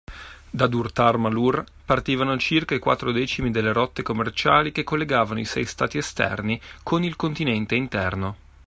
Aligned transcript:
Da 0.49 0.65
Durtar 0.65 1.15
Malur 1.17 1.63
partivano 1.85 2.35
circa 2.39 2.73
i 2.73 2.79
quattro 2.79 3.11
decimi 3.11 3.51
delle 3.51 3.71
rotte 3.71 4.01
commerciali 4.01 4.71
che 4.71 4.83
collegavano 4.83 5.39
i 5.39 5.45
sei 5.45 5.65
stati 5.67 5.99
esterni 5.99 6.59
con 6.81 7.03
il 7.03 7.15
continente 7.15 7.75
interno. 7.75 8.35